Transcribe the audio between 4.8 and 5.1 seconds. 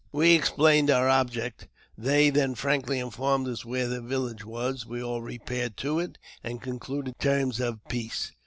we